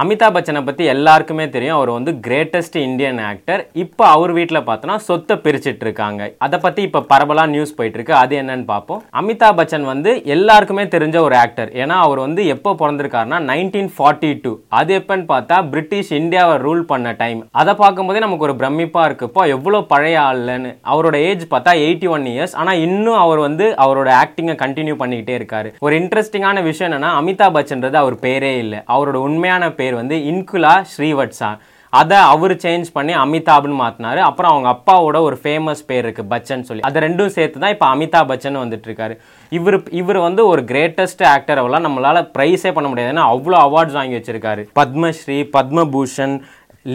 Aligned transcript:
அமிதாப் 0.00 0.34
பச்சனை 0.34 0.60
பற்றி 0.66 0.84
எல்லாருக்குமே 0.92 1.44
தெரியும். 1.54 1.76
அவர் 1.76 1.90
வந்து 1.96 2.12
கிரேட்டஸ்ட் 2.26 2.76
இந்தியன் 2.84 3.18
ஆக்டர் 3.30 3.62
இப்போ 3.82 4.04
அவர் 4.12 4.32
வீட்டில் 4.36 4.58
பார்த்தோன்னா 4.68 4.96
சொத்தை 5.06 5.34
பிரிச்சுட்டு 5.44 5.84
இருக்காங்க. 5.86 6.28
அதை 6.44 6.58
பற்றி 6.64 6.80
இப்போ 6.88 7.00
பரவலாக 7.12 7.50
நியூஸ் 7.54 7.74
போயிட்டு 7.78 7.98
இருக்கு. 7.98 8.14
அது 8.20 8.34
என்னன்னு 8.42 8.64
பார்ப்போம் 8.70 9.00
அமிதாப் 9.20 9.56
பச்சன் 9.58 9.86
வந்து 9.90 10.10
எல்லாருக்குமே 10.34 10.84
தெரிஞ்ச 10.94 11.16
ஒரு 11.26 11.36
ஆக்டர் 11.42 11.72
ஏன்னா 11.82 11.96
அவர் 12.04 12.20
வந்து 12.26 12.44
எப்போ 12.54 12.72
பிறந்திருக்காருன்னா 12.82 13.40
நைன்டீன் 13.50 13.90
ஃபார்ட்டி 13.96 14.30
டூ 14.44 14.52
அது 14.80 14.94
எப்போன்னு 15.00 15.26
பார்த்தா 15.32 15.58
பிரிட்டிஷ் 15.72 16.12
இந்தியாவை 16.20 16.54
ரூல் 16.66 16.84
பண்ண 16.92 17.12
டைம் 17.22 17.42
அதை 17.62 17.74
பார்க்கும்போதே 17.82 18.22
நமக்கு 18.26 18.48
ஒரு 18.48 18.56
பிரமிப்பாக 18.62 19.08
இருக்குப்போ 19.10 19.44
எவ்வளோ 19.56 19.80
பழைய 19.92 20.16
ஆளுன்னு 20.28 20.72
அவரோட 20.94 21.18
ஏஜ் 21.28 21.44
பார்த்தா 21.54 21.74
எயிட்டி 21.88 22.10
ஒன் 22.14 22.26
இயர்ஸ் 22.34 22.56
ஆனால் 22.62 22.82
இன்னும் 22.86 23.20
அவர் 23.24 23.42
வந்து 23.48 23.68
அவரோட 23.86 24.08
ஆக்டிங்கை 24.22 24.56
கண்டினியூ 24.64 24.96
பண்ணிக்கிட்டே 25.02 25.36
இருக்காரு. 25.40 25.70
ஒரு 25.86 25.94
இன்ட்ரெஸ்டிங்கான 26.00 26.64
விஷயம் 26.70 26.90
என்னன்னா 26.90 27.12
அமிதாப் 27.20 27.56
பச்சன்றது 27.58 27.98
அவர் 28.04 28.18
பேரே 28.26 28.54
இல்லை. 28.64 28.80
அவரோட 28.94 29.20
உண்மையான 29.28 29.72
பேர் 29.80 30.00
வந்து 30.00 30.16
இன்குலா 30.32 30.76
ஸ்ரீவத்சா. 30.94 31.50
அதை 31.92 32.18
அவர் 32.32 32.52
சேஞ்ச் 32.64 32.88
பண்ணி 32.96 33.12
அமிதாப்னு 33.22 33.76
மாற்றினாரு 33.80 34.20
அப்புறம் 34.26 34.52
அவங்க 34.52 34.68
அப்பாவோட 34.74 35.16
ஒரு 35.28 35.36
ஃபேமஸ் 35.42 35.82
பேர் 35.88 36.04
இருக்குது 36.06 36.30
பச்சன் 36.32 36.62
சொல்லி. 36.68 36.84
அது 36.88 37.02
ரெண்டும் 37.06 37.32
சேர்த்து 37.36 37.62
தான் 37.64 37.74
இப்போ 37.74 37.86
அமிதாப் 37.94 38.30
பச்சன் 38.32 38.60
வந்துட்டு 38.62 38.88
இருக்காரு 38.88 39.16
இவர் 39.58 39.78
இவர் 40.00 40.20
வந்து 40.26 40.44
ஒரு 40.52 40.64
கிரேட்டஸ்ட் 40.70 41.24
ஆக்டர் 41.34 41.60
அவெல்லாம் 41.62 41.86
நம்மளால் 41.88 42.28
ப்ரைஸே 42.36 42.72
பண்ண 42.76 42.88
முடியாது. 42.90 43.14
ஏன்னா 43.14 43.26
அவ்வளோ 43.34 43.58
அவார்ட்ஸ் 43.66 43.98
வாங்கி 44.00 44.18
வச்சிருக்காரு. 44.18 44.64
பத்மஸ்ரீ 44.80 45.40
பத்மபூஷன் 45.58 46.36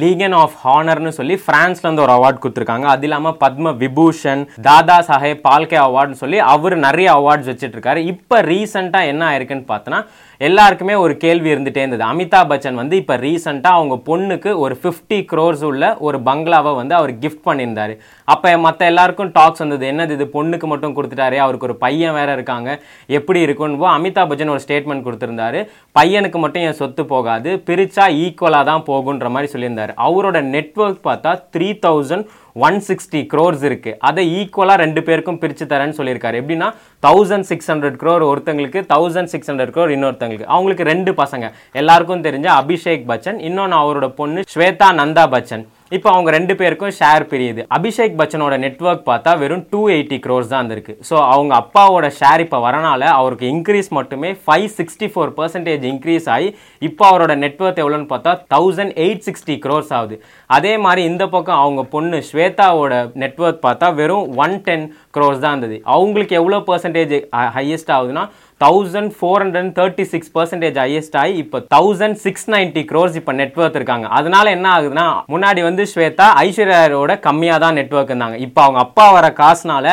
லீகன் 0.01 0.35
ஆஃப் 0.43 0.55
ஹானர்னு 0.61 1.11
சொல்லி 1.17 1.35
ஃப்ரான்ஸ்லேருந்து 1.41 2.03
ஒரு 2.05 2.13
அவார்ட் 2.17 2.39
கொடுத்துருக்காங்க. 2.43 2.87
அது 2.93 3.05
இல்லாமல் 3.07 3.35
பத்ம 3.43 3.73
விபூஷன் 3.81 4.41
தாதா 4.67 4.95
சாஹேப் 5.09 5.43
பால்கே 5.47 5.77
அவார்டுன்னு 5.87 6.21
சொல்லி 6.21 6.39
அவர் 6.53 6.75
நிறைய 6.87 7.09
அவார்ட்ஸ் 7.19 7.49
வச்சுட்டு 7.51 7.75
இருக்காரு 7.77 7.99
இப்போ 8.13 8.37
ரீசெண்டாக 8.51 9.11
என்ன 9.11 9.23
ஆயிருக்குன்னு 9.31 9.67
பார்த்தோன்னா 9.73 9.99
எல்லாருக்குமே 10.37 10.93
ஒரு 10.93 11.17
கேள்வி 11.17 11.49
இருந்துகிட்டே 11.49 11.83
இருந்தது. 11.83 12.05
அமிதாப் 12.05 12.49
பச்சன் 12.49 12.73
வந்து 12.73 12.95
இப்போ 12.95 13.17
ரீசெண்டாக 13.17 13.75
அவங்க 13.77 14.17
பொண்ணுக்கு 14.17 14.57
ஒரு 14.57 14.77
ஃபிஃப்டி 14.83 15.25
க்ரோர்ஸ் 15.31 15.63
உள்ள 15.63 15.97
ஒரு 15.99 16.17
பங்களாவை 16.17 16.75
வந்து 16.75 16.95
அவர் 16.95 17.13
கிஃப்ட் 17.13 17.45
பண்ணியிருந்தார். 17.45 17.97
அப்போ 18.23 18.57
மற்ற 18.57 18.85
எல்லாருக்கும் 18.85 19.31
டாக்ஸ் 19.31 19.59
வந்தது. 19.59 19.91
என்னது 19.91 20.09
இது? 20.09 20.25
பொண்ணுக்கு 20.25 20.63
மட்டும் 20.63 20.95
கொடுத்துட்டாரு 20.95 21.35
அவருக்கு 21.35 21.67
ஒரு 21.67 21.75
பையன் 21.75 22.13
வேற 22.13 22.33
இருக்காங்க. 22.33 22.81
எப்படி 23.07 23.39
இருக்குன்னு 23.39 23.87
அமிதாப் 23.97 24.29
பச்சன் 24.31 24.49
ஒரு 24.49 24.61
ஸ்டேட்மெண்ட் 24.67 25.05
கொடுத்துருந்தாரு. 25.07 25.67
பையனுக்கு 25.99 26.37
மட்டும் 26.37 26.63
என் 26.63 26.73
சொத்து 26.73 27.05
போகாது 27.05 27.63
பிரிச்சா 27.65 28.07
ஈக்குவலாக 28.23 28.63
தான் 28.63 28.83
போகுன்ற 28.87 29.29
மாதிரி 29.29 29.51
சொல்லியிருந்தார். 29.51 29.93
அவரோட 30.07 30.37
நெட்ஒர்க் 30.55 30.99
பார்த்தா 31.03 31.43
three 31.57 31.69
thousand 31.85 32.25
one 32.63 32.77
sixty 32.87 33.21
crores 33.31 33.63
இருக்குது 33.69 33.97
அதை 34.09 34.23
ஈக்குவலாக 34.39 34.81
ரெண்டு 34.83 35.01
பேருக்கும் 35.07 35.39
பிரித்து 35.43 35.65
தரேன்னு 35.71 35.97
சொல்லியிருக்காரு. 35.99 36.35
எப்படின்னா 36.41 36.67
தௌசண்ட் 37.07 37.47
சிக்ஸ் 37.51 37.69
ஹண்ட்ரட் 37.71 37.97
க்ரோர் 38.03 38.25
ஒருத்தங்களுக்கு 38.31 38.81
தௌசண்ட் 38.93 39.31
சிக்ஸ் 39.33 39.51
ஹண்ட்ரட் 39.51 39.73
க்ரோர் 39.77 39.93
இன்னொருத்தங்களுக்கு. 39.95 40.51
அவங்களுக்கு 40.55 40.89
ரெண்டு 40.93 41.13
பசங்க. 41.21 41.47
எல்லாருக்கும் 41.81 42.25
தெரிஞ்ச 42.27 42.49
அபிஷேக் 42.61 43.07
பச்சன் 43.13 43.39
இன்னொன்று 43.49 43.77
அவரோட 43.83 44.09
பொண்ணு 44.21 44.43
ஸ்வேதா 44.55 44.89
நந்தா 45.01 45.25
பச்சன். 45.35 45.65
இப்போ 45.91 46.09
அவங்க 46.11 46.29
ரெண்டு 46.35 46.53
பேருக்கும் 46.59 46.93
ஷேர் 46.99 47.23
பிரியுது. 47.31 47.61
அபிஷேக் 47.75 48.15
பச்சனோட 48.19 48.53
நெட்ஒர்க் 48.63 49.03
பார்த்தா 49.09 49.31
வெறும் 49.41 49.61
டூ 49.73 49.81
எயிட்டி 49.95 50.17
க்ரோர்ஸ் 50.23 50.49
தான் 50.53 50.71
இருக்கு 50.75 50.93
ஸோ 51.09 51.15
அவங்க 51.33 51.51
அப்பாவோட 51.61 52.07
ஷேர் 52.19 52.41
இப்போ 52.45 52.59
வரனால 52.63 53.01
அவருக்கு 53.17 53.45
இன்க்ரீஸ் 53.53 53.89
மட்டுமே 53.97 54.29
five 54.45 54.65
sixty 54.77 55.07
four 55.13 55.31
percentage 55.39 55.83
increase 55.91 56.29
ஆகி 56.35 56.47
இப்போ 56.89 57.05
அவரோட 57.09 57.33
நெட்ஒர்க் 57.43 57.81
எவ்வளோன்னு 57.83 58.09
பார்த்தா 58.13 58.33
தௌசண்ட் 58.55 58.95
எயிட் 59.05 59.23
சிக்ஸ்டி 59.27 59.57
க்ரோர்ஸ் 59.65 59.91
ஆகுது. 59.99 60.17
அதே 60.57 60.73
மாதிரி 60.85 61.03
இந்த 61.11 61.27
பக்கம் 61.35 61.61
அவங்க 61.65 61.83
பொண்ணு 61.93 62.19
ஸ்வேதாவோட 62.31 62.93
நெட்ஒர்க் 63.25 63.61
பார்த்தா 63.67 63.89
வெறும் 64.01 64.25
ஒன் 64.45 64.57
டென் 64.69 64.87
க்ரோர்ஸ் 65.17 65.43
தான் 65.45 65.55
இருந்தது. 65.55 65.79
அவங்களுக்கு 65.95 66.39
எவ்வளோ 66.41 66.61
பர்சன்டேஜ் 66.71 67.15
ஹையஸ்ட் 67.59 67.93
ஆகுதுன்னா 67.97 68.25
thousand 68.65 69.13
four 69.17 69.41
hundred 69.43 69.71
thirty 69.79 70.05
six 70.13 70.31
percentage 70.37 70.77
highest 70.83 71.17
ஆகி 71.23 71.33
இப்போ 71.43 71.57
தௌசண்ட் 71.75 72.19
சிக்ஸ் 72.25 72.47
நைன்டி 72.55 72.83
க்ரோர்ஸ் 72.91 73.17
இப்போ 73.21 73.33
நெட்ஒர்க் 73.41 73.77
இருக்காங்க. 73.79 74.07
அதனால 74.19 74.45
என்ன 74.57 74.67
ஆகுதுன்னா 74.75 75.05
முன்னாடி 75.33 75.61
வந்து 75.69 75.83
ஸ்வேதா 75.93 76.27
ஐஸ்வர்யாவோட 76.45 77.13
கம்மியாக 77.27 77.59
தான் 77.65 77.77
நெட்ஒர்க் 77.79 78.11
இருந்தாங்க. 78.11 78.37
இப்போ 78.47 78.61
அவங்க 78.65 78.79
அப்பா 78.85 79.05
வர 79.17 79.27
காசுனால 79.41 79.87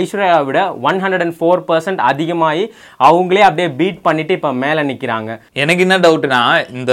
ஐஸ்வர்யாவை 0.00 0.42
விட 0.48 0.60
one 0.88 1.00
hundred 1.04 1.24
and 1.26 1.36
four 1.40 1.62
percent 1.70 2.02
அதிகமாகி 2.10 2.64
அவங்களே 3.08 3.44
அப்படியே 3.48 3.68
பீட் 3.80 4.00
பண்ணிட்டு 4.06 4.36
இப்போ 4.38 4.52
மேலே 4.64 4.84
நிற்கிறாங்க 4.90 5.30
எனக்கு 5.62 5.84
என்ன 5.86 5.98
டவுட்னா 6.06 6.40
இந்த 6.78 6.92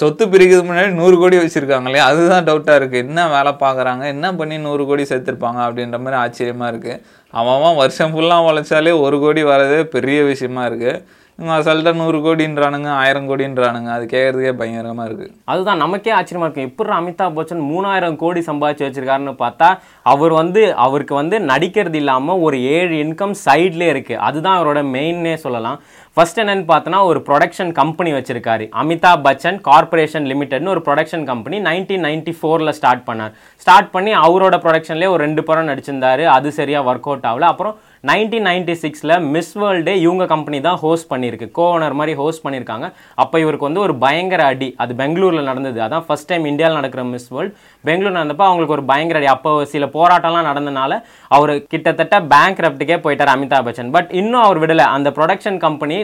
சொத்து 0.00 0.24
பிரிக்கிறது 0.34 0.68
முன்னாடி 0.70 0.92
நூறு 1.00 1.18
கோடி 1.22 1.38
வச்சிருக்காங்களே 1.42 2.02
அதுதான் 2.08 2.48
டவுட்டாக 2.50 2.80
இருக்குது 2.80 3.04
என்ன 3.06 3.28
வேலை 3.36 3.54
பார்க்குறாங்க? 3.64 4.04
என்ன 4.14 4.26
பண்ணி 4.40 4.58
நூறு 4.66 4.82
கோடி 4.90 5.04
சேர்த்துருப்பாங்க 5.12 5.60
அப்படின்ற 5.66 5.98
மாதிரி 6.04 6.20
ஆச்சரியமாக 6.24 6.72
இருக்குது 6.72 7.24
அவன் 7.32 7.74
வருஷம் 7.74 8.12
ஃபுல்லாக 8.14 8.46
உழைச்சாலே 8.48 8.92
ஒரு 9.00 9.18
கோடி 9.18 9.42
வரதே 9.44 9.82
பெரிய 9.82 10.22
விஷயமா 10.22 10.64
இருக்குது 10.66 11.02
அசால்ட்டாக 11.38 11.92
நூறு 12.00 12.18
கோடின்றானுங்க 12.24 12.88
ஆயிரம் 13.00 13.26
கோடின்றானுங்க. 13.30 13.88
அது 13.96 14.04
கேட்கறதுக்கே 14.12 14.52
பயங்கரமாக 14.60 15.08
இருக்குது 15.08 15.32
அதுதான் 15.52 15.82
நமக்கே 15.84 16.12
ஆச்சரியமாக 16.18 16.46
இருக்கும் 16.48 16.68
எப்படி 16.68 16.94
அமிதாப் 16.98 17.34
பச்சன் 17.38 17.60
மூணாயிரம் 17.72 18.16
கோடி 18.22 18.40
சம்பாதிச்சு 18.46 18.86
வச்சுருக்காருன்னு 18.86 19.34
பார்த்தா 19.42 19.68
அவர் 20.12 20.32
வந்து 20.40 20.62
அவருக்கு 20.84 21.14
வந்து 21.20 21.38
நடிக்கிறது 21.50 21.98
இல்லாமல் 22.02 22.42
ஒரு 22.46 22.58
ஏழு 22.76 22.94
இன்கம் 23.04 23.34
சைட்லேயே 23.46 23.92
இருக்குது 23.94 24.22
அதுதான் 24.28 24.58
அவரோட 24.60 24.82
மெயின்னே 24.94 25.34
சொல்லலாம். 25.44 25.80
ஃபர்ஸ்ட் 26.16 26.40
என்னன்னு 26.42 26.66
பார்த்தோன்னா 26.72 27.00
ஒரு 27.10 27.20
ப்ரொடக்ஷன் 27.26 27.72
கம்பெனி 27.80 28.12
வச்சிருக்காரு. 28.16 28.66
அமிதாப் 28.82 29.24
பச்சன் 29.26 29.58
கார்பரேஷன் 29.68 30.28
லிமிடெட்னு 30.32 30.72
ஒரு 30.74 30.82
ப்ரொடக்ஷன் 30.86 31.26
கம்பெனி 31.32 31.58
நைன்டீன் 31.68 32.04
நைன்டி 32.08 32.34
ஃபோரில் 32.38 32.76
ஸ்டார்ட் 32.78 33.04
பண்ணார். 33.08 33.34
ஸ்டார்ட் 33.64 33.92
பண்ணி 33.96 34.14
அவரோட 34.26 34.56
ப்ரொடக்ஷன்லேயே 34.64 35.12
ஒரு 35.16 35.22
ரெண்டு 35.26 35.44
படம் 35.50 35.68
நடிச்சிருந்தாரு. 35.72 36.24
அது 36.36 36.50
சரியாக 36.60 36.88
ஒர்க் 36.90 37.10
அவுட் 37.10 37.28
ஆகல. 37.32 37.50
அப்புறம் 37.54 37.76
நைன்டீன் 38.08 38.46
நைன்டி 38.48 38.74
சிக்ஸில் 38.82 39.14
மிஸ் 39.34 39.52
வேர்ல்டே 39.60 39.94
இவங்க 40.04 40.24
கம்பெனி 40.32 40.58
தான் 40.66 40.78
ஹோஸ்ட் 40.82 41.08
பண்ணியிருக்கு. 41.12 41.46
கோ 41.58 41.64
ஓனர் 41.74 41.96
மாதிரி 42.00 42.12
ஹோஸ்ட் 42.20 42.42
பண்ணியிருக்காங்க. 42.46 42.86
அப்போ 43.22 43.36
இவருக்கு 43.44 43.68
வந்து 43.68 43.82
ஒரு 43.84 43.94
பயங்கர 44.04 44.42
அடி. 44.52 44.68
அது 44.82 44.92
பெங்களூரில் 45.00 45.48
நடந்தது. 45.50 45.78
அதான் 45.86 46.04
ஃபஸ்ட் 46.08 46.28
டைம் 46.30 46.44
இந்தியாவில் 46.50 46.78
நடக்கிற 46.78 47.04
மிஸ் 47.12 47.30
வேர்ல்ட் 47.36 47.54
பெங்களூர் 47.88 48.16
நடந்தப்போ 48.18 48.46
அவங்களுக்கு 48.48 48.76
ஒரு 48.78 48.84
பயங்கர 48.90 49.20
அடி. 49.20 49.30
அப்போ 49.36 49.52
சில 49.74 49.86
போராட்டம்லாம் 49.96 50.48
நடந்தனால 50.50 51.00
அவர் 51.38 51.54
கிட்டத்தட்ட 51.74 52.18
பேங்க் 52.34 52.62
ரெப்டுக்கே 52.66 52.98
போயிட்டார் 53.06 53.34
அமிதாப் 53.34 53.68
பச்சன். 53.68 53.94
பட் 53.96 54.10
இன்னும் 54.22 54.44
அவர் 54.46 54.60
விடலை. 54.64 54.86
அந்த 54.96 55.10
ப்ரொடக்ஷன் 55.18 55.58
கம்பெனி 55.66 55.98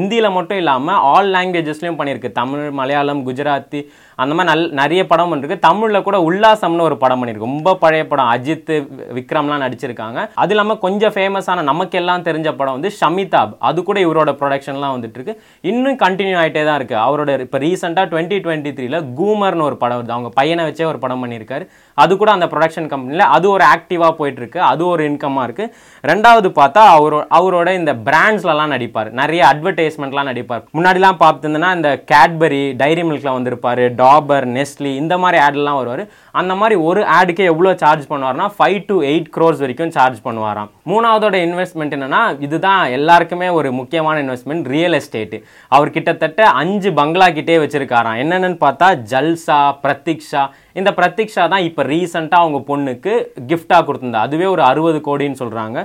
இந்தியில் 0.00 0.34
மட்டும் 0.38 0.60
இல்லாமல் 0.62 1.02
ஆல் 1.12 1.30
லாங்குவேஜஸ்லையும் 1.36 2.00
பண்ணியிருக்கு. 2.00 2.32
தமிழ் 2.40 2.66
மலையாளம் 2.80 3.22
குஜராத்தி 3.28 3.82
அந்த 4.22 4.32
மாதிரி 4.34 4.50
நல் 4.50 4.64
நிறைய 4.80 5.02
படம் 5.12 5.30
பண்ணிருக்கு 5.30 5.58
தமிழில் 5.66 6.06
கூட 6.08 6.18
உல்லாசம்னு 6.28 6.86
ஒரு 6.88 6.96
படம் 7.02 7.20
பண்ணியிருக்கு. 7.20 7.48
ரொம்ப 7.48 7.74
பழைய 7.82 8.02
படம். 8.12 8.30
அஜித் 8.34 8.72
விக்ரம்லாம் 9.18 9.64
நடிச்சிருக்காங்க. 9.64 10.18
அது 10.42 10.52
இல்லாமல் 10.54 10.80
கொஞ்சம் 10.84 11.14
ஃபேமஸான 11.16 11.64
நமக்கு 11.70 11.98
எல்லாம் 12.02 12.26
தெரிஞ்ச 12.28 12.48
படம் 12.60 12.76
வந்து 12.78 12.92
ஷமிதாப் 13.00 13.54
அது 13.68 13.82
கூட 13.88 13.98
இவரோட 14.06 14.32
ப்ரொடக்ஷன்லாம் 14.40 14.94
வந்துட்டு 14.96 15.18
இருக்கு 15.20 15.36
இன்னும் 15.70 15.98
கண்டினியூ 16.04 16.36
ஆகிட்டே 16.42 16.64
தான் 16.68 16.78
இருக்குது 16.80 17.02
அவரோட 17.06 17.38
இப்போ 17.46 17.58
ரீசெண்டாக 17.64 18.06
டுவெண்ட்டி 18.12 18.38
டுவெண்ட்டி 18.44 18.72
த்ரீல 18.76 19.00
கூமர்னு 19.18 19.66
ஒரு 19.68 19.78
படம் 19.82 19.98
வருது. 19.98 20.14
அவங்க 20.16 20.30
பையனை 20.40 20.64
வச்சே 20.68 20.86
ஒரு 20.92 21.00
படம் 21.04 21.22
பண்ணியிருக்காரு. 21.24 21.66
அது 22.04 22.12
கூட 22.22 22.30
அந்த 22.36 22.46
ப்ரொடக்ஷன் 22.52 22.88
கம்பெனியில் 22.92 23.26
அது 23.36 23.46
ஒரு 23.56 23.64
ஆக்டிவாக 23.74 24.12
போயிட்டு 24.20 24.40
இருக்கு 24.42 24.60
அது 24.70 24.82
ஒரு 24.92 25.02
இன்கமாக 25.10 25.46
இருக்கு. 25.48 25.66
ரெண்டாவது 26.10 26.48
பார்த்தா 26.60 26.82
அவரோ 26.96 27.20
அவரோட 27.38 27.68
இந்த 27.80 27.94
பிராண்ட்ஸ்லலாம் 28.08 28.72
நடிப்பார். 28.74 29.10
நிறைய 29.20 29.42
அட்வர்டைஸ்மெண்ட்லாம் 29.52 30.30
நடிப்பார். 30.30 30.64
முன்னாடிலாம் 30.76 31.20
பார்த்துருந்தேன்னா 31.24 31.72
இந்த 31.78 31.90
கேட்பரி 32.12 32.62
டைரி 32.82 33.04
மில்க்ல 33.10 33.36
வந்திருப்பார். 33.38 33.82
டாபர் 34.04 34.46
நெஸ்ட்லி 34.56 34.92
இந்த 35.02 35.14
மாதிரி 35.24 35.38
ஆட்லாம் 35.46 35.78
வருவார். 35.80 36.04
அந்த 36.40 36.52
மாதிரி 36.60 36.76
ஒரு 36.88 37.02
ஆடுக்கே 37.18 37.44
எவ்வளோ 37.52 37.74
சார்ஜ் 37.82 38.06
பண்ணுவார்னா 38.12 38.46
ஃபைவ் 38.56 38.78
டு 38.90 38.96
எயிட் 39.10 39.28
க்ரோர்ஸ் 39.36 39.62
வரைக்கும் 39.64 39.94
சார்ஜ் 39.96 40.20
பண்ணுவாராம். 40.26 40.70
மூணாவதோட 40.92 41.36
இன்வெஸ்ட்மெண்ட் 41.48 41.94
என்னன்னா 41.96 42.22
இதுதான் 42.46 42.82
எல்லாருக்குமே 42.98 43.48
ஒரு 43.58 43.70
முக்கியமான 43.80 44.22
இன்வெஸ்ட்மெண்ட் 44.24 44.66
ரியல் 44.74 44.96
எஸ்டேட்டு 45.00 45.38
அவர் 45.76 45.94
கிட்டத்தட்ட 45.96 46.48
அஞ்சு 46.62 46.92
பங்களா 47.00 47.28
கிட்டே 47.38 47.56
வச்சுருக்காராம். 47.64 48.18
என்னென்னு 48.24 48.58
பார்த்தா 48.66 48.88
ஜல்சா 49.12 49.60
பிரத்திக்ஷா 49.84 50.44
இந்த 50.80 50.90
பிரத்திக்ஷா 50.98 51.42
தான் 51.52 51.66
இப்போ 51.68 51.82
ரீசெண்டாக 51.92 52.44
அவங்க 52.44 52.60
பொண்ணுக்கு 52.70 53.12
கிஃப்டாக 53.50 53.82
கொடுத்துருந்தா. 53.86 54.24
அதுவே 54.28 54.48
ஒரு 54.54 54.64
அறுபது 54.70 55.00
கோடின்னு 55.08 55.40
சொல்கிறாங்க 55.42 55.78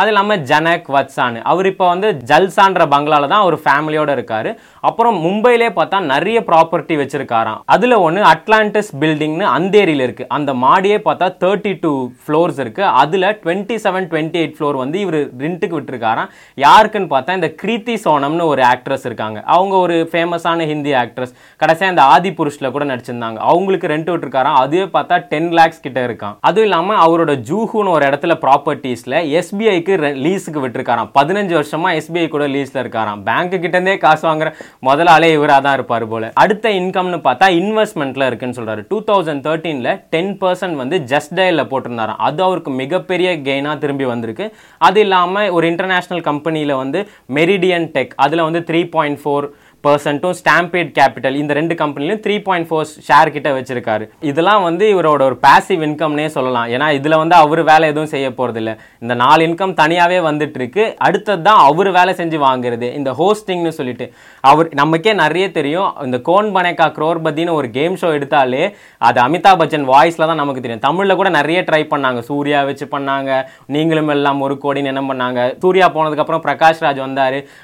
அது 0.00 0.10
இல்லாமல் 0.12 0.42
ஜனக் 0.50 0.88
வத்சான் 0.96 1.36
அவர் 1.52 1.68
இப்போ 1.72 1.84
வந்து 1.92 2.08
ஜல்சான்ற 2.30 2.84
பங்களால 2.94 3.28
தான் 3.32 3.44
அவர் 3.44 3.56
ஃபேமிலியோட 3.64 4.10
இருக்காரு. 4.16 4.50
அப்புறம் 4.88 5.16
மும்பையிலே 5.26 5.68
பார்த்தா 5.78 5.98
நிறைய 6.12 6.38
ப்ராப்பர்ட்டி 6.50 6.96
வச்சிருக்காராம். 7.00 7.60
அதில் 7.74 7.96
ஒன்று 8.06 8.22
அட்லாண்டிஸ் 8.32 8.90
பில்டிங்னு 9.02 9.46
அந்தேரியில் 9.56 10.04
இருக்குது 10.06 10.30
அந்த 10.36 10.50
மாடியே 10.64 10.98
பார்த்தா 11.08 11.28
தேர்ட்டி 11.44 11.72
டூ 11.84 11.92
ஃப்ளோர்ஸ் 12.24 12.60
இருக்குது 12.64 12.92
அதில் 13.02 13.28
twenty 13.44 13.78
seven 13.86 14.08
twenty 14.12 14.40
eight 14.42 14.56
floor 14.58 14.78
வந்து 14.82 14.98
இவர் 15.04 15.18
ரெண்ட்டுக்கு 15.44 15.78
விட்டுருக்காராம். 15.78 16.30
யாருக்குன்னு 16.64 17.10
பார்த்தா 17.14 17.38
இந்த 17.40 17.50
கிருத்தி 17.62 17.96
சோனம்னு 18.04 18.50
ஒரு 18.52 18.64
ஆக்ட்ரஸ் 18.72 19.06
இருக்காங்க. 19.08 19.38
அவங்க 19.56 19.74
ஒரு 19.86 19.96
ஃபேமஸான 20.12 20.66
ஹிந்தி 20.72 20.94
ஆக்ட்ரஸ் 21.02 21.34
கடைசியாக 21.62 21.94
இந்த 21.94 22.04
ஆதி 22.14 22.32
புருஷில் 22.38 22.72
கூட 22.76 22.84
நடிச்சிருந்தாங்க. 22.92 23.38
அவங்களுக்கு 23.50 23.92
ரெண்ட் 23.94 24.12
விட்டுருக்காராம். 24.12 24.60
அதுவே 24.62 24.86
பார்த்தா 24.96 25.18
டென் 25.32 25.50
லேக்ஸ் 25.60 25.84
கிட்ட 25.86 25.98
இருக்கான் 26.08 26.36
அதுவும் 26.48 26.68
இல்லாமல் 26.68 27.02
அவரோட 27.06 27.34
ஜூஹுன்னு 27.50 27.94
ஒரு 27.96 28.04
இடத்துல 28.10 28.36
ப்ராப்பர்ட்டிஸில் 28.46 29.18
எஸ்பிஐ 29.38 29.76
எஸ்பிஐக்கு 29.86 30.20
லீஸுக்கு 30.24 30.60
விட்டுருக்காராம். 30.62 31.10
பதினஞ்சு 31.18 31.54
வருஷமா 31.58 31.90
எஸ்பிஐ 31.98 32.28
கூட 32.28 32.44
லீஸ்ல 32.54 32.78
இருக்காராம். 32.82 33.20
பேங்க்கு 33.28 33.58
கிட்ட 33.64 33.76
இருந்தே 33.78 33.96
காசு 34.04 34.24
வாங்குற 34.28 34.48
முதலாளே 34.88 35.28
இவராக 35.36 35.60
தான் 35.66 35.76
இருப்பார் 35.78 36.06
போல. 36.12 36.30
அடுத்த 36.42 36.70
இன்கம்னு 36.78 37.18
பார்த்தா 37.26 37.46
இன்வெஸ்ட்மெண்ட்ல 37.60 38.26
இருக்குன்னு 38.30 38.58
சொல்றாரு. 38.58 38.82
டூ 38.88 38.98
தௌசண்ட் 39.10 39.44
தேர்ட்டீன்ல 39.46 39.90
டென் 40.14 40.32
பர்சன்ட் 40.42 40.76
வந்து 40.82 40.98
ஜஸ்ட் 41.12 41.34
டயலில் 41.38 41.70
போட்டிருந்தாராம். 41.72 42.22
அது 42.28 42.42
அவருக்கு 42.48 42.72
மிகப்பெரிய 42.82 43.30
கெயினாக 43.48 43.76
திரும்பி 43.84 44.08
வந்திருக்கு. 44.12 44.48
அது 44.88 45.00
இல்லாமல் 45.06 45.50
ஒரு 45.58 45.66
இன்டர்நேஷனல் 45.72 46.26
கம்பெனியில் 46.30 46.74
வந்து 46.82 47.02
மெரிடியன் 47.38 47.88
டெக் 47.98 48.16
அதில் 48.26 48.46
வந்து 48.48 48.62
த்ரீ 48.70 48.82
பாயிண்ட் 48.96 49.22
ஃபோர் 49.24 49.48
பர்சன்ட்டும் 49.86 50.36
ஸ்டாம்பேட் 50.40 50.92
கேபிட்டல் 50.98 51.38
இந்த 51.42 51.52
ரெண்டு 51.60 51.74
கம்பெனிலையும் 51.82 52.22
த்ரீ 52.26 52.36
பாயிண்ட் 52.46 52.68
ஃபோர் 52.70 52.92
ஷேர் 53.08 53.32
கிட்ட 53.36 53.48
வச்சிருக்காரு. 53.58 54.04
இதெல்லாம் 54.30 54.62
வந்து 54.68 54.84
இவரோட 54.94 55.22
ஒரு 55.28 55.38
பாசிவ் 55.46 55.82
இன்கம்னே 55.88 56.26
சொல்லலாம். 56.36 56.68
ஏன்னா 56.74 56.88
இதில் 56.98 57.20
வந்து 57.22 57.36
அவர் 57.42 57.62
வேலை 57.70 57.88
எதுவும் 57.92 58.12
செய்ய 58.14 58.28
போகிறதில்ல 58.38 58.72
இந்த 59.04 59.14
நாலு 59.22 59.46
இன்கம் 59.48 59.74
தனியாகவே 59.82 60.18
வந்துட்டு 60.28 60.58
இருக்கு 60.60 60.84
அடுத்தது 61.08 61.42
தான் 61.48 61.60
அவர் 61.68 61.90
வேலை 61.98 62.14
செஞ்சு 62.20 62.38
வாங்குறது. 62.46 62.88
இந்த 63.00 63.10
ஹோஸ்டிங்னு 63.20 63.72
சொல்லிட்டு. 63.78 64.08
அவர் 64.50 64.68
நமக்கே 64.80 65.12
நிறைய 65.22 65.46
தெரியும். 65.58 65.90
இந்த 66.06 66.20
கோன் 66.30 66.50
பனேகா 66.56 66.88
குரோர்பதின்னு 66.98 67.56
ஒரு 67.60 67.70
கேம் 67.78 67.96
ஷோ 68.02 68.10
எடுத்தாலே 68.18 68.64
அது 69.08 69.20
அமிதாப் 69.26 69.60
பச்சன் 69.62 69.88
வாய்ஸில் 69.92 70.28
தான் 70.30 70.42
நமக்கு 70.42 70.64
தெரியும். 70.64 70.84
தமிழில் 70.88 71.18
கூட 71.20 71.28
நிறைய 71.38 71.60
ட்ரை 71.70 71.82
பண்ணாங்க. 71.92 72.20
சூர்யா 72.30 72.62
வச்சு 72.70 72.88
பண்ணாங்க. 72.96 73.30
நீங்களும் 73.76 74.12
எல்லாம் 74.16 74.40
ஒரு 74.48 74.56
கோடின்னு 74.64 74.92
என்ன 74.94 75.04
பண்ணாங்க. 75.10 75.40
சூர்யா 75.64 75.88
போனதுக்கப்புறம் 75.96 76.44
பிரகாஷ்ராஜ் 76.46 76.54
பிரகாஷ் 76.56 77.04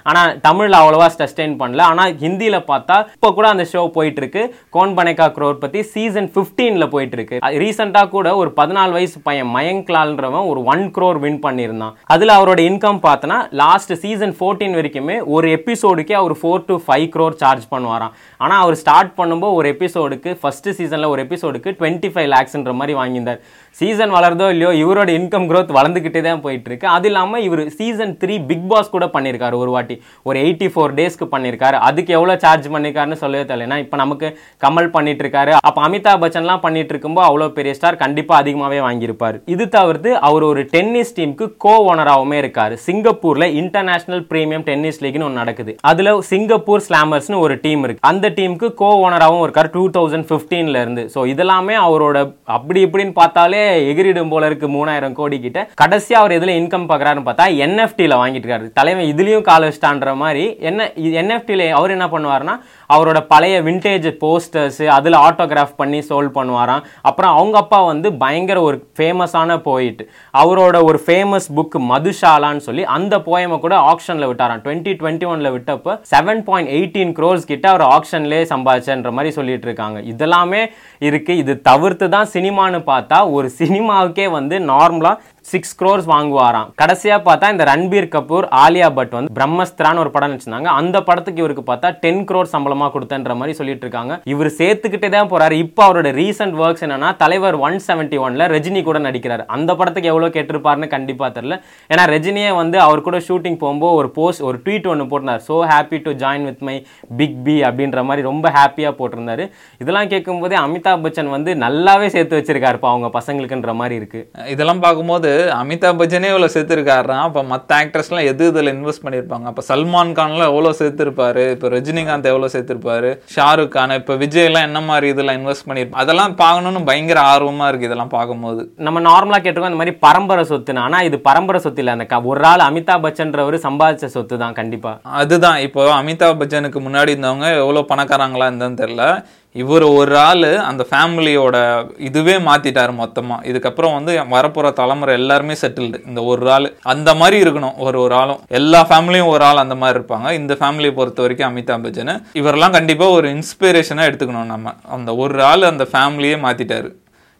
ராஜ் 0.09 0.41
தமிழில் 0.47 0.77
அவ்வளோவா 0.81 1.07
சஸ்டெயின் 1.21 1.55
பண்ணல. 1.61 1.83
ஆனால் 1.93 2.12
ஹிந்தியில் 2.23 2.59
பார்த்தா 2.71 2.97
இப்போ 3.17 3.31
கூட 3.39 3.47
அந்த 3.55 3.65
ஷோ 3.73 3.83
போயிட்டு 3.97 4.21
இருக்கு 4.23 4.43
கோன் 4.77 4.95
பனேகா 4.99 5.27
குரோர் 5.37 5.61
பத்தி 5.65 5.83
சீசன் 5.95 6.29
15ல 6.37 6.87
போயிட்டு 6.95 7.17
இருக்கு 7.19 7.39
ரீசெண்டாக 7.63 8.11
கூட 8.15 8.29
ஒரு 8.41 8.53
பதினாலு 8.61 8.93
வயசு 8.97 9.19
பையன் 9.29 9.51
மயங்க் 9.57 9.93
லால்ன்றவன் 9.97 10.49
ஒரு 10.53 10.61
ஒன் 10.73 10.85
க்ரோர் 10.97 11.21
வின் 11.25 11.41
பண்ணியிருந்தான். 11.47 11.95
அதில் 12.15 12.35
அவரோட 12.37 12.61
இன்கம் 12.71 13.01
பார்த்தனா 13.07 13.39
லாஸ்ட் 13.63 13.93
சீசன் 14.05 14.35
14 14.41 14.79
வரைக்குமே 14.79 15.17
ஒரு 15.37 15.49
எபிசோடுக்கே 15.59 16.17
அவர் 16.21 16.35
four 16.41 16.67
to 16.69 16.77
five 16.87 17.07
crore 17.15 17.39
charge 17.43 17.67
பண்ணுவாராம். 17.75 18.15
ஆனால் 18.45 18.63
அவர் 18.65 18.79
ஸ்டார்ட் 18.83 19.13
பண்ணும்போது 19.21 19.59
ஒரு 19.59 19.69
எபிசோடுக்கு 19.75 20.33
ஃபஸ்ட்டு 20.43 20.77
சீசனில் 20.79 21.11
ஒரு 21.13 21.23
எபிசோடுக்கு 21.27 21.77
டுவெண்ட்டி 21.81 22.11
ஃபைவ் 22.15 22.29
லேக்ஸ்ன்ற 22.35 22.75
மாதிரி 22.81 22.97
வாங்கியிருந்தார். 23.01 23.41
சீசன் 23.81 24.15
வளருதோ 24.17 24.47
இல்லையோ 24.55 24.71
இவரோட 24.83 25.11
இன்கம் 25.19 25.47
க்ரோத் 25.51 25.71
வளர்ந்துக்கிட்டே 25.77 26.23
தான் 26.27 26.43
போயிட்டு 26.47 26.69
இருக்கு 26.71 26.87
அது 26.97 27.09
இல்லாமல் 27.11 27.45
இவர் 27.47 27.63
சீசன் 27.79 28.15
த்ரீ 28.23 28.35
பிக் 28.51 28.67
பாஸ் 28.73 28.93
கூட 28.95 29.07
பண்ணியிருக்காரு 29.15 29.57
ஒரு 29.63 29.71
வாட்டி. 29.75 29.97
ஒரு 30.29 30.39
எயிட்டி 30.45 30.69
ஃபோர் 30.73 30.95
டேஸ்க்கு 30.99 31.27
பண்ணியிருக்காரு. 31.35 31.77
அது 31.89 32.02
அதுக்கு 32.03 32.17
எவ்வளவு 32.19 32.43
சார்ஜ் 32.45 32.67
பண்ணியிருக்காருன்னு 32.75 33.19
சொல்லவே 33.23 33.45
தெரியல. 33.49 33.67
ஏன்னா 33.69 33.79
இப்போ 33.83 33.97
நமக்கு 34.03 34.27
கமல் 34.65 34.89
பண்ணிட்டு 34.95 35.23
இருக்காரு 35.25 35.53
அப்போ 35.69 35.81
அமிதாப் 35.87 36.23
பச்சன்லாம் 36.23 36.63
பண்ணிட்டு 36.65 36.93
இருக்கும்போது 36.93 37.27
அவ்வளோ 37.29 37.47
பெரிய 37.59 37.73
ஸ்டார் 37.79 38.01
கண்டிப்பா 38.03 38.35
அதிகமாகவே 38.43 38.79
வாங்கியிருப்பார். 38.87 39.37
இது 39.55 39.65
தவிர்த்து 39.77 40.11
அவர் 40.29 40.45
ஒரு 40.51 40.63
டென்னிஸ் 40.75 41.15
டீமுக்கு 41.19 41.47
கோ 41.65 41.75
ஓனராகவுமே 41.91 42.37
இருக்காரு. 42.43 42.75
சிங்கப்பூர்ல 42.87 43.47
இன்டர்நேஷனல் 43.61 44.25
பிரீமியம் 44.33 44.65
டென்னிஸ் 44.71 45.01
லீக்னு 45.05 45.27
ஒன்று 45.29 45.41
நடக்குது. 45.43 45.75
அதில் 45.91 46.11
சிங்கப்பூர் 46.31 46.85
ஸ்லாமர்ஸ்னு 46.89 47.39
ஒரு 47.45 47.57
டீம் 47.67 47.85
இருக்கு. 47.87 48.05
அந்த 48.11 48.33
டீமுக்கு 48.39 48.71
கோ 48.83 48.91
ஓனராகவும் 49.05 49.45
இருக்கார் 49.47 49.71
டூ 49.77 49.85
தௌசண்ட் 49.99 50.29
ஃபிஃப்டீனில் 50.31 50.81
இருந்து. 50.83 51.05
ஸோ 51.15 51.23
இதெல்லாமே 51.35 51.77
அவரோட 51.87 52.17
அப்படி 52.59 52.83
இப்படின்னு 52.89 53.15
பார்த்தாலே 53.21 53.63
எகிரிடும் 53.93 54.35
போல 54.35 54.51
இருக்கு 54.53 54.69
மூணாயிரம் 54.77 55.17
கோடி 55.21 55.39
கிட்ட. 55.47 55.61
கடைசியா 55.83 56.19
அவர் 56.23 56.37
எதுல 56.39 56.57
இன்கம் 56.63 56.89
பார்க்குறாருன்னு 56.93 57.29
பார்த்தா 57.31 57.49
என்எஃப்டியில் 57.69 58.19
வாங்கிட்டு 58.23 58.47
இருக்காரு 58.47 58.69
தலைவன் 58.81 59.11
இதுலயும் 59.15 59.49
கால 59.51 59.61
வச்சிட்டான்ற 59.69 60.11
மாதிரி 60.25 60.45
என்ன 60.69 60.91
என்எஃப்டியில் 61.23 61.65
அவர் 61.83 61.97
என்ன 61.99 62.09
பண்ணுவாருன்னா 62.15 62.57
அவரோட 62.97 63.19
பழைய 63.35 63.57
விண்டேஜ் 63.69 64.09
போஸ்டர்ஸ் 64.25 64.83
அதில் 64.97 65.19
ஆட்டோகிராஃப் 65.27 65.79
பண்ணி 65.81 66.01
சோல்வ் 66.09 66.37
பண்ணுவாராம். 66.39 66.83
அப்புறம் 67.09 67.35
அவங்க 67.39 67.57
அப்பா 67.63 67.79
வந்து 67.93 68.09
பயங்கர 68.25 68.59
ஒரு 68.69 68.77
ஃபேமஸான 68.99 69.57
போயிட்டு 69.69 70.05
அவரோட 70.43 70.77
ஒரு 70.89 70.99
ஃபேமஸ் 71.07 71.49
புக் 71.59 71.77
மதுஷாலான்னு 71.93 72.65
சொல்லி 72.69 72.85
அந்த 72.97 73.15
போயமை 73.29 73.59
கூட 73.65 73.75
ஆக்ஷனில் 73.93 74.29
விட்டாராம். 74.31 74.63
டுவெண்ட்டி 74.65 74.95
டுவெண்ட்டி 75.01 75.29
ஒனில் 75.33 75.53
விட்டப்போ 75.57 75.95
செவன் 76.13 76.43
பாயிண்ட் 76.49 76.73
எயிட்டீன் 76.77 77.15
க்ரோர்ஸ் 77.19 77.49
கிட்ட 77.53 77.67
அவர் 77.73 77.87
ஆக்ஷன்லேயே 77.97 78.45
சம்பாதிச்சன்ற 78.55 79.13
மாதிரி 79.19 79.33
சொல்லிட்டு 79.39 79.69
இருக்காங்க. 79.69 79.99
இதெல்லாமே 80.13 80.63
இருக்குது 81.09 81.41
இது 81.43 81.55
தவிர்த்து 81.71 82.09
தான் 82.17 82.31
சினிமான்னு 82.35 82.81
பார்த்தா 82.93 83.19
ஒரு 83.37 83.51
சினிமாவுக்கே 83.61 84.29
வந்து 84.39 84.59
நார்மலாக 84.73 85.19
சிக்ஸ் 85.51 85.75
க்ரோர்ஸ் 85.81 86.07
வாங்குவாராம். 86.13 86.69
கடைசியாக 86.81 87.21
பார்த்தா 87.29 87.47
இந்த 87.55 87.65
ரன்பீர் 87.71 88.09
கபூர் 88.15 88.47
ஆலியா 88.65 88.89
பட் 88.99 89.15
வந்து 89.17 89.31
பிரம்மஸ்திரான்னு 89.39 90.03
ஒரு 90.03 90.11
படம் 90.15 90.31
நினச்சிருந்தாங்க 90.33 90.71
அந்த 90.81 90.97
படத்துக்கு 91.09 91.43
இவருக்கு 91.43 91.65
பார்த்தா 91.71 91.89
டென் 92.05 92.23
க்ரோர் 92.29 92.51
சம்பளமாக 92.55 92.91
கொடுத்தன்ற 92.95 93.35
மாதிரி 93.41 93.57
சொல்லிட்டு 93.61 93.85
இருக்காங்க. 93.87 94.13
இவர் 94.33 94.51
சேர்த்துக்கிட்டே 94.61 95.11
தான் 95.17 95.31
போறாரு. 95.33 95.57
இப்போ 95.65 95.83
அவரோட 95.87 96.11
ரீசெண்ட் 96.21 96.57
ஒர்க்ஸ் 96.63 96.85
என்னன்னா 96.87 97.11
தலைவர் 97.23 97.59
ஒன் 97.67 97.79
செவன்டி 97.89 98.19
ஒன்ல 98.27 98.49
ரஜினி 98.55 98.83
கூட 98.89 99.01
நடிக்கிறார். 99.09 99.45
அந்த 99.57 99.71
படத்துக்கு 99.81 100.13
எவ்வளோ 100.13 100.31
கேட்டிருப்பாருன்னு 100.37 100.89
கண்டிப்பாக 100.97 101.31
தெரில 101.39 101.59
ஏன்னா 101.93 102.05
ரஜினியே 102.15 102.53
வந்து 102.61 102.79
அவர் 102.87 103.05
கூட 103.09 103.21
ஷூட்டிங் 103.29 103.59
போகும்போது 103.65 103.99
ஒரு 104.03 104.11
போஸ்ட் 104.19 104.45
ஒரு 104.51 104.61
ட்வீட் 104.67 104.89
ஒன்று 104.93 105.09
போட்டிருந்தார். 105.13 105.45
So 105.49 105.57
happy 105.73 106.01
to 106.07 106.15
join 106.23 106.47
with 106.51 106.65
my 106.71 106.77
big 107.21 107.39
B 107.49 107.57
அப்படின்ற 107.71 108.07
மாதிரி 108.11 108.29
ரொம்ப 108.31 108.47
ஹாப்பியாக 108.59 108.95
போட்டிருந்தாரு. 109.01 109.47
இதெல்லாம் 109.83 110.13
கேட்கும்போதே 110.15 110.59
அமிதாப் 110.65 111.05
பச்சன் 111.07 111.35
வந்து 111.37 111.51
நல்லாவே 111.67 112.11
சேர்த்து 112.17 112.41
வச்சிருக்காருப்பா 112.41 112.91
அவங்க 112.95 113.11
பசங்களுக்குன்ற 113.19 113.75
மாதிரி 113.83 113.97
இருக்கு. 114.03 114.23
இதெல்லாம் 114.55 114.85
பார்க்கும்போது 114.87 115.32
அமிதாப் 115.33 116.01
பச்சனே 116.01 116.27
இவ்வளோ 116.27 116.49
சேர்த்துருக்காருனா 116.55 117.19
அப்போ 117.19 117.43
மற்ற 117.43 117.85
ஆக்டர்ஸ்லாம் 117.85 118.25
எது 118.25 118.47
இதில் 118.47 118.67
இன்வெஸ்ட் 118.67 119.05
பண்ணியிருப்பாங்க 119.05 119.43
அப்போ 119.43 119.63
சல்மான் 119.69 120.13
கான்லாம் 120.13 120.49
எவ்வளோ 120.49 120.71
சேர்த்துருப்பாரு? 120.71 121.51
இப்போ 121.51 121.69
ரஜினிகாந்த் 121.69 122.23
எவ்வளோ 122.23 122.47
சேர்த்துருப்பாரு? 122.47 123.21
ஷாருக் 123.37 123.69
கான் 123.69 123.91
இப்போ 123.91 124.15
விஜய்லாம் 124.15 124.63
என்ன 124.63 124.81
மாதிரி 124.81 125.09
இதில் 125.09 125.27
இன்வெஸ்ட் 125.27 125.69
பண்ணியிருப்பாங்க 125.69 125.91
அதெல்லாம் 125.91 126.37
பார்க்கணுன்னு 126.37 126.85
பயங்கர 126.85 127.21
ஆர்வமாக 127.21 127.77
இருக்குது 127.77 127.83
இதெல்லாம் 127.83 128.09
பார்க்கும்போது. 128.09 128.73
நம்ம 128.77 129.01
நார்மலா 129.01 129.41
கேட்டிருக்கோம் 129.41 129.71
இந்த 129.71 129.71
மாதிரி 129.71 129.93
பரம்பரை 129.93 130.45
சொத்துன்னு. 130.45 130.79
ஆனா 130.79 131.03
இது 131.03 131.19
பரம்பரை 131.19 131.61
சொத்து 131.61 131.79
இல்ல. 131.79 131.93
அந்த 131.93 132.05
க- 132.05 132.21
ஒரு 132.21 132.45
ஆள் 132.45 132.59
அமிதாப் 132.59 133.05
பச்சன்றவர் 133.05 133.69
சம்பாதிச்ச 133.69 134.05
சொத்து 134.05 134.39
தான் 134.39 134.53
கண்டிப்பா. 134.53 134.99
அதுதான். 135.03 135.59
இப்போ 135.59 136.03
அமிதாப் 136.03 136.41
பச்சனுக்கு 136.43 136.81
முன்னாடி 136.81 137.11
இருந்தவங்க 137.11 137.57
எவ்வளோ 137.57 137.81
பணக்காரங்களா 137.81 138.53
இருந்தான்னு 138.53 138.81
தெரியல. 138.83 139.25
இவர் 139.55 139.83
ஒரு 139.83 140.17
ஆள் 140.19 140.57
அந்த 140.57 140.87
ஃபேமிலியோட 140.91 141.57
இதுவே 141.99 142.37
மாற்றிட்டார் 142.37 142.95
மொத்தமாக 142.95 143.49
இதுக்கப்புறம் 143.49 143.93
வந்து 143.93 144.13
வரப்போகிற 144.21 144.73
தலைமுறை 144.73 145.15
எல்லாருமே 145.15 145.55
செட்டில்டு 145.61 146.09
இந்த 146.09 146.23
ஒரு 146.23 146.51
ஆள் 146.53 146.77
அந்த 146.83 147.15
மாதிரி 147.15 147.37
இருக்கணும். 147.43 147.77
ஒரு 147.77 148.01
ஒரு 148.01 148.15
ஆளும். 148.15 148.41
எல்லா 148.49 148.87
ஃபேமிலியும் 148.87 149.27
ஒரு 149.27 149.45
ஆள் 149.45 149.57
அந்த 149.57 149.75
மாதிரி 149.75 149.99
இருப்பாங்க. 149.99 150.31
இந்த 150.33 150.55
ஃபேமிலியை 150.55 150.93
பொறுத்த 150.93 151.23
வரைக்கும் 151.23 151.51
அமிதாப் 151.51 151.85
பச்சன் 151.87 152.23
இவரெல்லாம் 152.35 152.71
கண்டிப்பாக 152.71 153.13
ஒரு 153.13 153.29
இன்ஸ்பிரேஷனாக 153.29 154.11
எடுத்துக்கணும் 154.11 154.53
நம்ம. 154.55 154.75
அந்த 154.89 155.15
ஒரு 155.15 155.45
ஆள் 155.45 155.63
அந்த 155.63 155.87
ஃபேமிலியே 155.93 156.39
மாற்றிட்டார் 156.47 156.91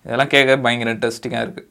இதெல்லாம் 0.05 0.27
கேட்க 0.27 0.57
பயங்கர 0.57 0.93
இன்ட்ரெஸ்டிங்காக 0.93 1.43
இருக்குது 1.43 1.67